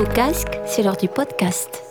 [0.00, 0.06] vos
[0.64, 1.82] c'est l'heure du podcast.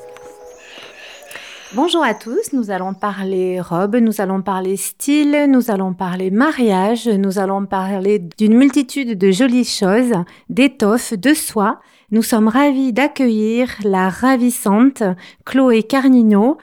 [1.76, 7.08] Bonjour à tous, nous allons parler robe, nous allons parler style, nous allons parler mariage,
[7.08, 10.14] nous allons parler d'une multitude de jolies choses,
[10.50, 11.82] d'étoffes, de soie.
[12.10, 15.04] Nous sommes ravis d'accueillir la ravissante
[15.46, 16.58] Chloé Carnino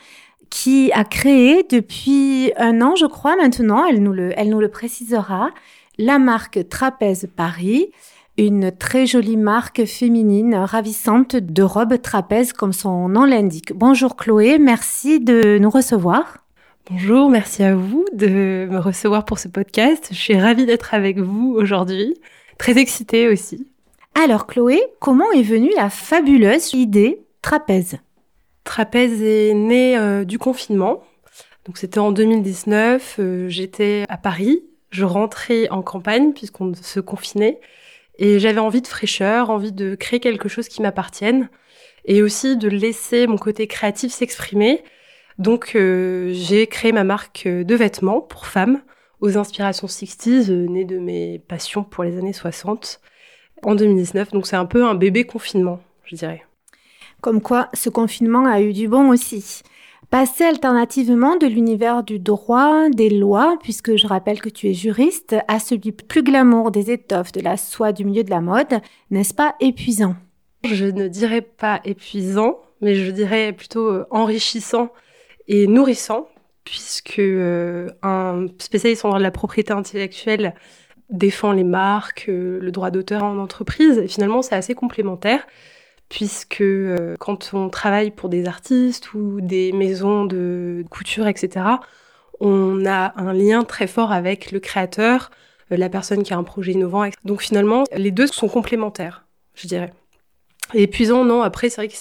[0.50, 4.68] qui a créé depuis un an, je crois maintenant, elle nous le, elle nous le
[4.68, 5.50] précisera,
[5.96, 7.92] la marque Trapèze Paris
[8.38, 13.72] une très jolie marque féminine ravissante de robes trapèze comme son nom l'indique.
[13.74, 16.44] Bonjour Chloé, merci de nous recevoir.
[16.90, 20.08] Bonjour, merci à vous de me recevoir pour ce podcast.
[20.10, 22.14] Je suis ravie d'être avec vous aujourd'hui,
[22.58, 23.66] très excitée aussi.
[24.14, 27.98] Alors Chloé, comment est venue la fabuleuse idée trapèze?
[28.64, 31.02] Trapèze est né euh, du confinement.
[31.64, 37.60] Donc c'était en 2019, euh, j'étais à Paris, je rentrais en campagne puisqu'on se confinait
[38.18, 41.48] et j'avais envie de fraîcheur, envie de créer quelque chose qui m'appartienne
[42.04, 44.82] et aussi de laisser mon côté créatif s'exprimer.
[45.38, 48.80] Donc euh, j'ai créé ma marque de vêtements pour femmes
[49.20, 53.00] aux inspirations 60s, euh, née de mes passions pour les années 60
[53.62, 54.32] en 2019.
[54.32, 56.44] Donc c'est un peu un bébé confinement, je dirais.
[57.20, 59.62] Comme quoi, ce confinement a eu du bon aussi.
[60.10, 65.34] Passer alternativement de l'univers du droit, des lois, puisque je rappelle que tu es juriste,
[65.48, 69.34] à celui plus glamour des étoffes, de la soie du milieu de la mode, n'est-ce
[69.34, 70.14] pas épuisant?
[70.64, 74.92] Je ne dirais pas épuisant, mais je dirais plutôt euh, enrichissant
[75.48, 76.28] et nourrissant,
[76.62, 80.54] puisque euh, un spécialiste en droit de la propriété intellectuelle
[81.10, 85.46] défend les marques, euh, le droit d'auteur en entreprise, et finalement c'est assez complémentaire
[86.08, 91.66] puisque euh, quand on travaille pour des artistes ou des maisons de couture, etc.,
[92.40, 95.30] on a un lien très fort avec le créateur,
[95.72, 97.08] euh, la personne qui a un projet innovant.
[97.24, 99.24] Donc finalement, les deux sont complémentaires,
[99.54, 99.92] je dirais.
[100.74, 101.94] Et épuisant, non, après, c'est vrai que.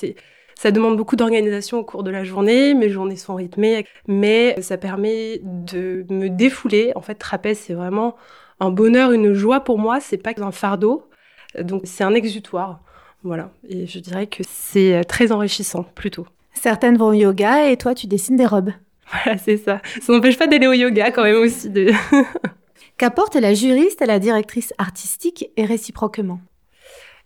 [0.57, 4.77] Ça demande beaucoup d'organisation au cours de la journée, mes journées sont rythmées, mais ça
[4.77, 6.93] permet de me défouler.
[6.95, 8.15] En fait, trapèze, c'est vraiment
[8.61, 11.09] un bonheur, une joie pour moi, c'est pas un fardeau.
[11.59, 12.81] Donc c'est un exutoire.
[13.25, 13.49] Voilà.
[13.67, 16.27] Et je dirais que c'est euh, très enrichissant, plutôt.
[16.53, 18.71] Certaines vont au yoga et toi, tu dessines des robes.
[19.11, 19.81] Voilà, c'est ça.
[20.01, 21.69] Ça n'empêche pas d'aller au yoga quand même aussi.
[21.69, 21.91] De...
[22.97, 26.39] Qu'apporte la juriste à la directrice artistique et réciproquement?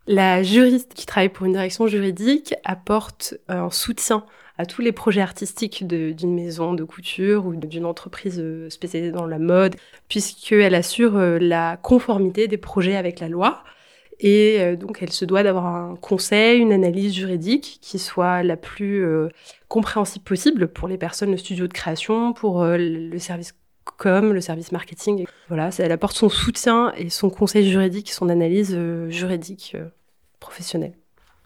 [0.08, 4.26] La juriste qui travaille pour une direction juridique apporte un soutien
[4.58, 9.26] à tous les projets artistiques d'une maison de couture ou d'une entreprise euh, spécialisée dans
[9.26, 9.76] la mode,
[10.10, 13.64] puisqu'elle assure euh, la conformité des projets avec la loi.
[14.20, 18.58] Et euh, donc, elle se doit d'avoir un conseil, une analyse juridique qui soit la
[18.58, 19.30] plus euh,
[19.68, 23.54] compréhensible possible pour les personnes, le studio de création, pour euh, le service
[23.98, 25.26] com, le service marketing.
[25.48, 28.78] Voilà, elle apporte son soutien et son conseil juridique, son analyse
[29.10, 29.76] juridique
[30.40, 30.94] professionnelle.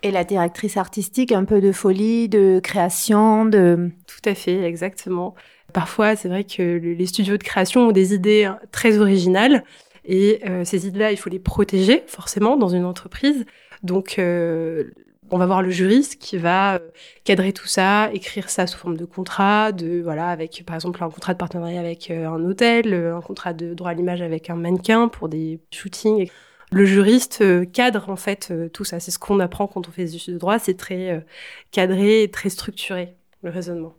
[0.01, 3.91] Et la directrice artistique, un peu de folie, de création, de...
[4.05, 5.35] Tout à fait, exactement.
[5.71, 9.63] Parfois, c'est vrai que les studios de création ont des idées hein, très originales,
[10.05, 13.45] et euh, ces idées-là, il faut les protéger forcément dans une entreprise.
[13.83, 14.91] Donc, euh,
[15.31, 16.79] on va voir le juriste qui va euh,
[17.23, 21.09] cadrer tout ça, écrire ça sous forme de contrat, de voilà, avec par exemple un
[21.09, 25.07] contrat de partenariat avec un hôtel, un contrat de droit à l'image avec un mannequin
[25.07, 26.29] pour des shootings.
[26.71, 28.99] Le juriste cadre en fait tout ça.
[28.99, 30.57] C'est ce qu'on apprend quand on fait des études de droit.
[30.57, 31.23] C'est très
[31.71, 33.93] cadré, très structuré le raisonnement.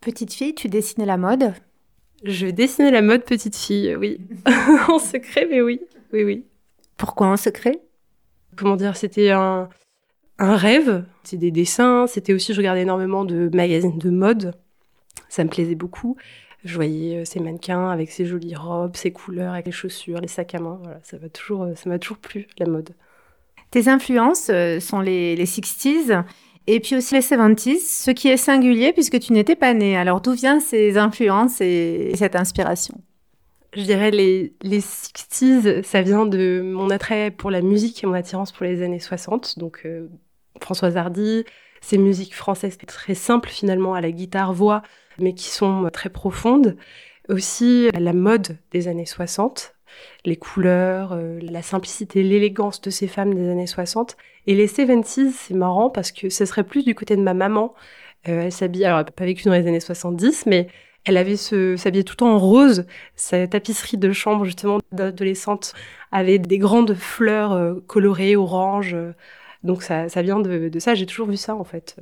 [0.00, 1.52] Petite fille, tu dessinais la mode?
[2.24, 4.20] Je dessinais la mode petite fille, oui.
[4.88, 5.80] en secret, mais oui,
[6.12, 6.44] oui, oui.
[6.96, 7.80] Pourquoi en secret?
[8.56, 9.68] Comment dire, c'était un,
[10.38, 11.04] un rêve.
[11.22, 14.54] C'était des dessins, c'était aussi, je regardais énormément de magazines de mode.
[15.28, 16.16] Ça me plaisait beaucoup.
[16.64, 20.28] Je voyais euh, ces mannequins avec ces jolies robes, ces couleurs, avec les chaussures, les
[20.28, 20.78] sacs à main.
[20.82, 22.90] Voilà, ça m'a toujours, euh, ça m'a toujours plu, la mode.
[23.70, 26.24] Tes influences euh, sont les, les 60s.
[26.66, 29.96] Et puis aussi les 70s, ce qui est singulier puisque tu n'étais pas née.
[29.96, 33.00] Alors d'où viennent ces influences et cette inspiration?
[33.72, 38.14] Je dirais les, les 60s, ça vient de mon attrait pour la musique et mon
[38.14, 39.58] attirance pour les années 60.
[39.58, 40.08] Donc euh,
[40.60, 41.44] Françoise Hardy,
[41.80, 44.82] ces musiques françaises très simples finalement à la guitare-voix,
[45.18, 46.76] mais qui sont très profondes.
[47.28, 49.75] Aussi la mode des années 60,
[50.24, 54.16] les couleurs, euh, la simplicité, l'élégance de ces femmes des années 60.
[54.46, 57.74] Et les 70s, c'est marrant parce que ce serait plus du côté de ma maman.
[58.28, 60.68] Euh, elle s'habille, alors elle n'a pas vécu dans les années 70, mais
[61.04, 62.86] elle avait ce, s'habillait tout le temps en rose.
[63.14, 65.74] Sa tapisserie de chambre, justement, d'adolescente,
[66.12, 68.96] avait des grandes fleurs euh, colorées, orange.
[69.62, 70.94] donc ça, ça vient de, de ça.
[70.94, 71.96] J'ai toujours vu ça, en fait.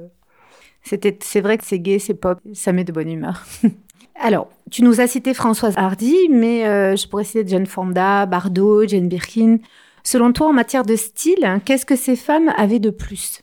[0.83, 3.45] C'était, c'est vrai que c'est gay, c'est pop, ça met de bonne humeur.
[4.15, 8.87] Alors, tu nous as cité Françoise Hardy, mais euh, je pourrais citer Jane Fonda, Bardot,
[8.87, 9.59] Jane Birkin.
[10.03, 13.43] Selon toi, en matière de style, qu'est-ce que ces femmes avaient de plus?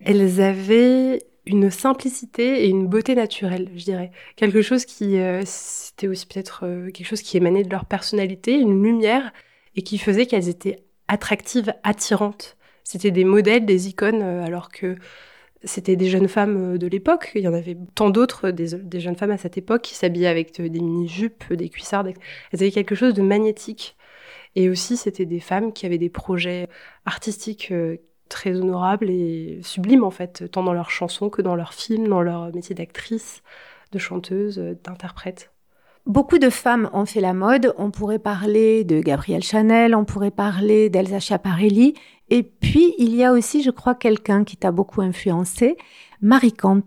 [0.00, 4.10] Elles avaient une simplicité et une beauté naturelle, je dirais.
[4.36, 8.54] Quelque chose qui, euh, c'était aussi peut-être euh, quelque chose qui émanait de leur personnalité,
[8.54, 9.32] une lumière,
[9.74, 12.56] et qui faisait qu'elles étaient attractives, attirantes.
[12.84, 14.96] C'était des modèles, des icônes, alors que
[15.64, 17.32] c'était des jeunes femmes de l'époque.
[17.34, 20.60] Il y en avait tant d'autres, des, jeunes femmes à cette époque, qui s'habillaient avec
[20.60, 22.08] des mini-jupes, des cuissardes.
[22.52, 23.96] Elles avaient quelque chose de magnétique.
[24.56, 26.68] Et aussi, c'était des femmes qui avaient des projets
[27.04, 27.72] artistiques
[28.28, 32.22] très honorables et sublimes en fait, tant dans leurs chansons que dans leurs films, dans
[32.22, 33.42] leur métier d'actrice,
[33.92, 35.50] de chanteuse, d'interprète.
[36.06, 37.74] Beaucoup de femmes ont fait la mode.
[37.76, 41.94] On pourrait parler de Gabrielle Chanel, on pourrait parler d'Elsa Schiaparelli.
[42.30, 45.76] Et puis, il y a aussi, je crois, quelqu'un qui t'a beaucoup influencé,
[46.22, 46.86] Marie Kant.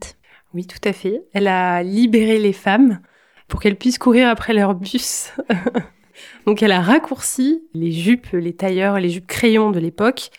[0.54, 1.24] Oui, tout à fait.
[1.34, 3.02] Elle a libéré les femmes
[3.48, 5.32] pour qu'elles puissent courir après leur bus.
[6.46, 10.30] Donc, elle a raccourci les jupes, les tailleurs, les jupes crayons de l'époque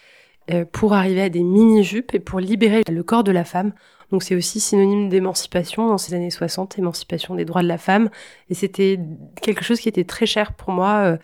[0.73, 3.73] pour arriver à des mini-jupes et pour libérer le corps de la femme.
[4.11, 8.11] Donc c'est aussi synonyme d'émancipation dans ces années 60, émancipation des droits de la femme.
[8.51, 9.01] Et c'était
[9.43, 10.99] quelque chose qui était très cher pour moi.
[11.05, 11.17] Euh,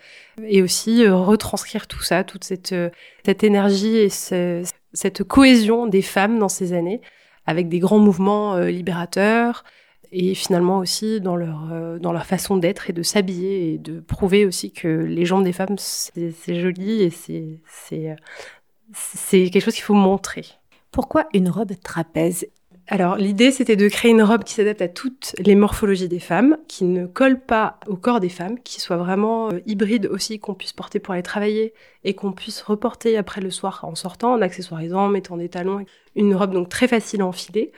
[0.44, 2.75] et aussi euh, retranscrire tout ça, toute cette,
[3.25, 7.00] cette énergie et cette cohésion des femmes dans ces années,
[7.46, 9.64] avec des grands mouvements libérateurs,
[10.12, 11.69] et finalement aussi dans leur,
[12.00, 15.52] dans leur façon d'être et de s'habiller et de prouver aussi que les jambes des
[15.52, 18.16] femmes, c'est joli et c'est
[18.92, 20.44] c'est quelque chose qu'il faut montrer.
[20.90, 22.46] Pourquoi une robe trapèze?
[22.92, 26.56] Alors l'idée c'était de créer une robe qui s'adapte à toutes les morphologies des femmes,
[26.66, 30.54] qui ne colle pas au corps des femmes, qui soit vraiment euh, hybride aussi, qu'on
[30.54, 31.72] puisse porter pour aller travailler
[32.02, 35.84] et qu'on puisse reporter après le soir en sortant, en accessoirisant, en mettant des talons.
[36.16, 37.70] Une robe donc très facile à enfiler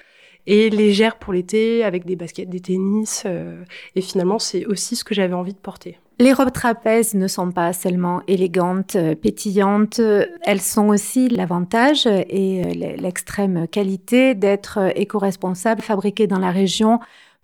[0.47, 3.25] et légère pour l'été avec des baskets, des tennis.
[3.27, 3.63] Euh,
[3.95, 5.99] et finalement c'est aussi ce que j'avais envie de porter.
[6.23, 10.01] Les robes trapèzes ne sont pas seulement élégantes, euh, pétillantes,
[10.43, 17.01] elles sont aussi l'avantage et euh, l'extrême qualité d'être euh, éco-responsables, fabriquées dans la région.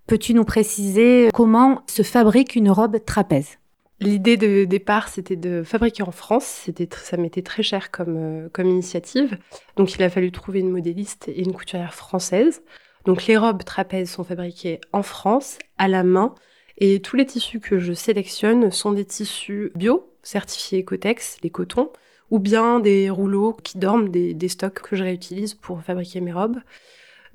[0.06, 3.58] Peux-tu nous préciser comment se fabrique une robe trapèze?
[3.98, 6.44] L'idée de départ, c'était de fabriquer en France.
[6.44, 9.38] C'était, ça m'était très cher comme, comme initiative.
[9.74, 12.62] Donc, il a fallu trouver une modéliste et une couturière française.
[13.06, 16.32] Donc, les robes trapèzes sont fabriquées en France, à la main,
[16.80, 21.90] et tous les tissus que je sélectionne sont des tissus bio, certifiés Cotex, les cotons,
[22.30, 26.58] ou bien des rouleaux qui dorment, des, stocks que je réutilise pour fabriquer mes robes.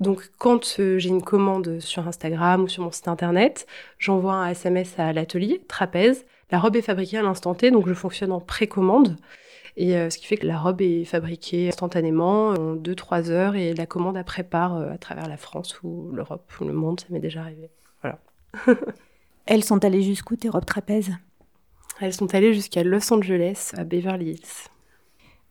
[0.00, 3.66] Donc quand euh, j'ai une commande sur Instagram ou sur mon site internet,
[3.98, 6.24] j'envoie un SMS à l'atelier Trapèze.
[6.50, 9.16] La robe est fabriquée à l'instant T, donc je fonctionne en précommande.
[9.76, 13.74] Et euh, ce qui fait que la robe est fabriquée instantanément en 2-3 heures et
[13.74, 17.06] la commande après part euh, à travers la France ou l'Europe ou le monde, ça
[17.10, 17.70] m'est déjà arrivé.
[18.00, 18.18] Voilà.
[19.46, 21.12] Elles sont allées jusqu'où tes robes trapèzes?
[22.00, 24.68] Elles sont allées jusqu'à Los Angeles, à Beverly Hills.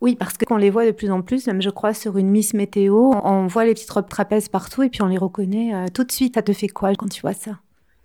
[0.02, 2.54] Oui, parce qu'on les voit de plus en plus, même je crois sur une Miss
[2.54, 6.04] Météo, on voit les petites robes trapèzes partout et puis on les reconnaît euh, tout
[6.04, 6.36] de suite.
[6.36, 7.60] Ça te fait quoi quand tu vois ça?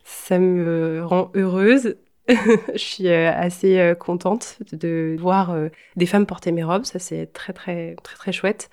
[0.05, 1.97] Ça me rend heureuse.
[2.29, 5.57] je suis euh, assez euh, contente de voir
[5.97, 8.71] des femmes porter mes robes, ça c'est très très très très chouette.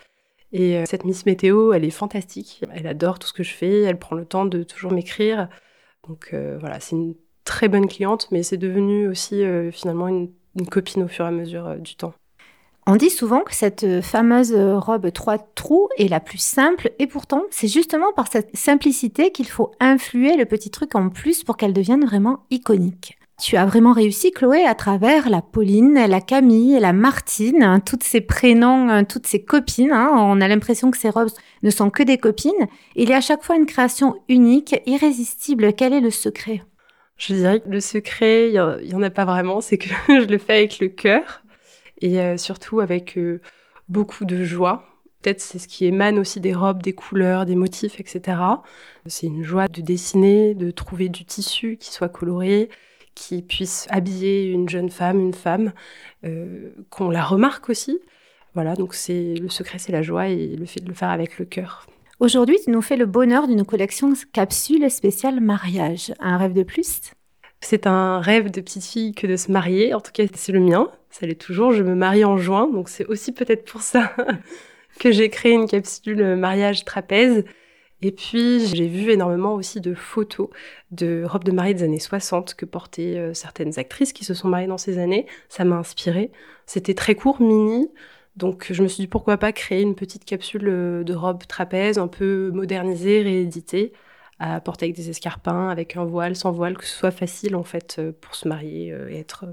[0.51, 2.61] Et cette Miss Météo, elle est fantastique.
[2.71, 3.81] Elle adore tout ce que je fais.
[3.81, 5.49] Elle prend le temps de toujours m'écrire.
[6.07, 10.29] Donc euh, voilà, c'est une très bonne cliente, mais c'est devenu aussi euh, finalement une,
[10.69, 12.13] copine au fur et à mesure euh, du temps.
[12.87, 17.41] On dit souvent que cette fameuse robe trois trous est la plus simple et pourtant
[17.49, 21.73] c'est justement par cette simplicité qu'il faut influer le petit truc en plus pour qu'elle
[21.73, 23.17] devienne vraiment iconique.
[23.41, 27.99] Tu as vraiment réussi, Chloé, à travers la Pauline, la Camille, la Martine, hein, tous
[28.01, 29.91] ces prénoms, hein, toutes ces copines.
[29.91, 30.09] Hein.
[30.13, 31.29] on a l'impression que ces robes
[31.61, 32.67] ne sont que des copines.
[32.95, 35.73] Il y a à chaque fois une création unique, irrésistible.
[35.73, 36.63] Quel est le secret?
[37.17, 39.59] Je dirais que le secret, il n'y en a pas vraiment.
[39.59, 41.43] C'est que je le fais avec le cœur
[42.01, 43.41] et euh, surtout avec euh,
[43.89, 44.85] beaucoup de joie.
[45.21, 48.37] Peut-être c'est ce qui émane aussi des robes, des couleurs, des motifs, etc.
[49.07, 52.69] C'est une joie de dessiner, de trouver du tissu qui soit coloré,
[53.15, 55.73] qui puisse habiller une jeune femme, une femme,
[56.25, 57.99] euh, qu'on la remarque aussi.
[58.53, 61.39] Voilà, donc c'est le secret, c'est la joie et le fait de le faire avec
[61.39, 61.87] le cœur.
[62.19, 66.13] Aujourd'hui, tu nous fais le bonheur d'une collection capsule spéciale mariage.
[66.19, 67.01] Un rêve de plus?
[67.59, 69.93] C'est un rêve de petite fille que de se marier.
[69.93, 70.89] En tout cas, c'est le mien.
[71.09, 71.73] Ça l'est toujours.
[71.73, 74.13] Je me marie en juin, donc c'est aussi peut-être pour ça
[74.99, 77.43] que j'ai créé une capsule mariage trapèze
[78.01, 80.49] et puis, j'ai vu énormément aussi de photos
[80.91, 84.47] de robes de mariée des années 60 que portaient euh, certaines actrices qui se sont
[84.49, 85.25] mariées dans ces années.
[85.49, 86.31] Ça m'a inspiré.
[86.65, 87.89] C'était très court, mini.
[88.35, 91.97] Donc, je me suis dit pourquoi pas créer une petite capsule euh, de robe trapèze
[91.97, 93.93] un peu modernisée, rééditée,
[94.39, 97.63] à porter avec des escarpins, avec un voile, sans voile, que ce soit facile en
[97.63, 99.45] fait euh, pour se marier et être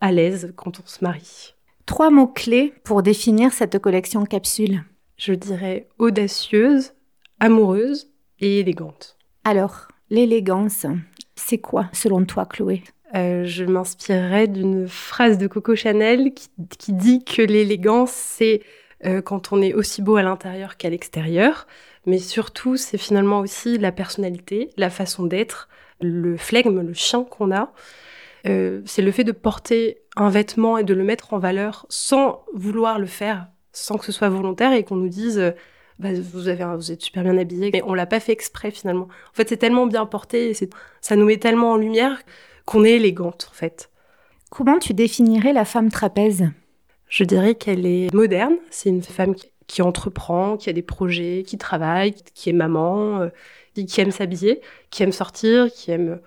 [0.00, 1.54] à l'aise quand on se marie.
[1.84, 4.84] Trois mots-clés pour définir cette collection capsule
[5.18, 6.94] Je dirais audacieuse,
[7.40, 9.16] amoureuse et élégante.
[9.44, 10.86] Alors, l'élégance,
[11.34, 12.82] c'est quoi selon toi, Chloé?
[13.16, 18.62] Euh, je m'inspirerais d'une phrase de Coco Chanel qui, dit que l'élégance, c'est
[19.04, 21.66] euh, quand on est aussi beau à l'intérieur qu'à l'extérieur,
[22.06, 25.68] mais surtout, c'est finalement aussi la personnalité, la façon d'être,
[26.00, 27.72] le flegme, le chien qu'on a.
[28.46, 32.44] Euh, c'est le fait de porter un vêtement et de le mettre en valeur sans
[32.54, 35.52] vouloir le faire, sans que ce soit volontaire et qu'on nous dise
[36.00, 39.04] bah, vous, avez vous êtes super bien habillé, mais on l'a pas fait exprès finalement.
[39.04, 40.68] En fait, c'est tellement bien porté, et
[41.00, 42.22] ça nous met tellement en lumière
[42.64, 43.90] qu'on est élégante en fait.
[44.50, 46.50] Comment tu définirais la femme trapèze?
[47.08, 48.56] Je dirais qu'elle est moderne.
[48.70, 49.34] C'est une femme
[49.66, 53.28] qui, entreprend, qui a des projets, qui travaille, qui est maman, euh,
[53.74, 56.20] qui aime s'habiller, qui aime sortir, qui aime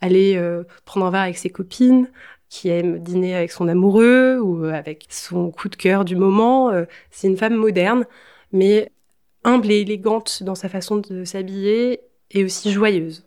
[0.00, 2.10] aller euh, prendre un verre avec ses copines,
[2.48, 6.70] qui aime dîner avec son amoureux ou avec son coup de cœur du moment.
[6.70, 8.04] Euh, c'est une femme moderne,
[8.52, 8.92] mais
[9.44, 13.24] humble et élégante dans sa façon de s'habiller et aussi joyeuse.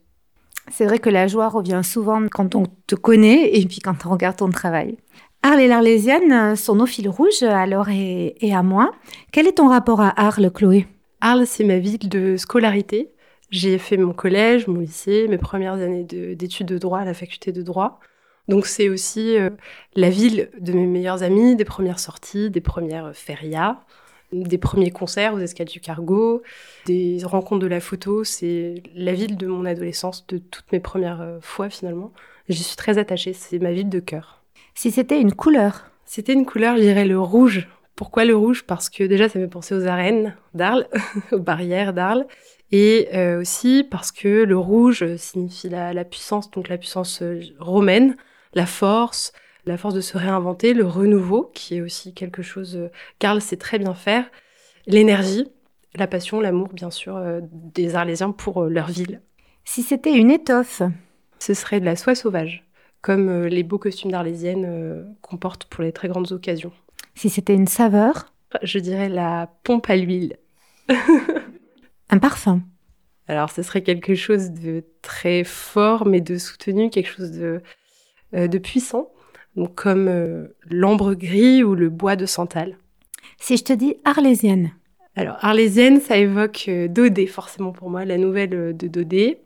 [0.72, 4.10] C'est vrai que la joie revient souvent quand on te connaît et puis quand on
[4.10, 4.98] regarde ton travail.
[5.44, 8.92] Arles et l'Arlésienne sont nos fils rouges à Laure et, à moi.
[9.32, 10.88] Quel est ton rapport à Arles, Chloé?
[11.22, 13.14] Arles, c'est ma ville de scolarité.
[13.50, 17.54] J'ai fait mon collège, mon lycée, mes premières années d'études de, droit à la faculté
[17.54, 18.00] de droit.
[18.50, 19.50] Donc c'est aussi euh,
[19.96, 23.78] la ville de mes meilleurs amis, des premières sorties, des premières férias
[24.32, 26.42] des premiers concerts aux escales du cargo,
[26.86, 28.24] des rencontres de la photo.
[28.24, 32.12] C'est la ville de mon adolescence, de toutes mes premières euh, fois finalement.
[32.50, 34.42] J'y suis très attachée, c'est ma ville de cœur.
[34.74, 37.68] Si c'était une couleur C'était une couleur, je dirais le rouge.
[37.96, 38.64] Pourquoi le rouge?
[38.64, 40.88] Parce que déjà, ça me penser aux arènes d'Arles,
[41.32, 42.28] aux barrières d'Arles.
[42.72, 48.16] Et euh, aussi parce que le rouge signifie la puissance, donc la puissance euh, romaine,
[48.54, 49.32] la force,
[49.68, 53.58] la force de se réinventer, le renouveau, qui est aussi quelque chose, Karl euh, sait
[53.58, 54.26] très bien faire,
[54.86, 55.52] l'énergie,
[55.96, 59.22] la passion, l'amour, bien sûr, euh, des Arlésiens pour euh, leur ville.
[59.66, 60.82] Si c'était une étoffe
[61.40, 62.66] Ce serait de la soie sauvage,
[63.02, 66.72] comme les beaux costumes d'Arlésiennes qu'on porte pour les très grandes occasions.
[67.16, 68.34] Si c'était une saveur
[68.64, 70.38] Je dirais la pompe à l'huile.
[72.10, 72.62] Un parfum
[73.30, 77.62] alors, ce serait quelque chose de très fort, mais de soutenu, quelque chose de,
[78.32, 79.12] de puissant
[79.66, 82.78] comme euh, l'ambre gris ou le bois de santal.
[83.40, 84.72] Si je te dis arlésienne
[85.16, 89.40] Alors, arlésienne, ça évoque euh, Dodé, forcément pour moi, la nouvelle euh, de Dodé.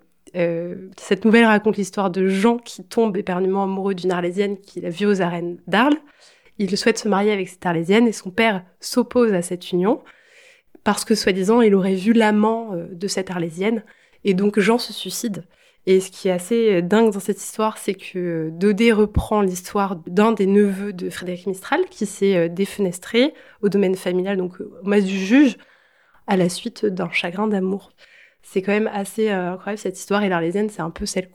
[0.98, 5.06] cette nouvelle raconte l'histoire de Jean qui tombe éperdument amoureux d'une arlésienne qu'il a vue
[5.06, 5.98] aux arènes d'Arles.
[6.58, 10.02] Il souhaite se marier avec cette arlésienne et son père s'oppose à cette union
[10.84, 13.84] parce que, soi-disant, il aurait vu l'amant de cette arlésienne
[14.24, 15.44] et donc Jean se suicide.
[15.88, 19.96] Et ce qui est assez euh, dingue dans cette histoire, c'est que Dodé reprend l'histoire
[19.96, 24.72] d'un des neveux de Frédéric Mistral qui s'est euh, défenestré au domaine familial, donc euh,
[24.84, 25.58] au mas du juge,
[26.28, 27.92] à la suite d'un chagrin d'amour.
[28.44, 30.24] C'est quand même assez incroyable cette histoire.
[30.24, 31.30] Et l'Arlésienne, c'est un peu celle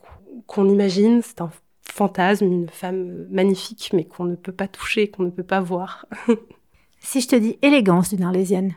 [0.45, 1.21] qu'on imagine.
[1.21, 1.49] C'est un
[1.89, 6.05] fantasme, une femme magnifique, mais qu'on ne peut pas toucher, qu'on ne peut pas voir.
[6.99, 8.75] si je te dis élégance d'une Arlésienne